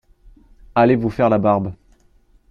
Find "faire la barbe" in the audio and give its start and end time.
1.11-1.75